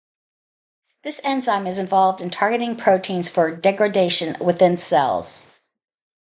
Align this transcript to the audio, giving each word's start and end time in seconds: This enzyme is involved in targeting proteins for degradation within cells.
This 1.03 1.21
enzyme 1.23 1.67
is 1.67 1.77
involved 1.77 2.21
in 2.21 2.31
targeting 2.31 2.75
proteins 2.75 3.29
for 3.29 3.55
degradation 3.55 4.35
within 4.43 4.79
cells. 4.79 5.51